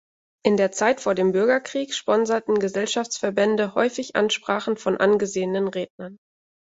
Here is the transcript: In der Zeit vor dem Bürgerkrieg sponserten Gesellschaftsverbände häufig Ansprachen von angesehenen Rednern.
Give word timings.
In 0.43 0.57
der 0.57 0.71
Zeit 0.71 0.99
vor 0.99 1.13
dem 1.13 1.31
Bürgerkrieg 1.31 1.93
sponserten 1.93 2.55
Gesellschaftsverbände 2.57 3.75
häufig 3.75 4.15
Ansprachen 4.15 4.75
von 4.75 4.97
angesehenen 4.97 5.67
Rednern. 5.67 6.17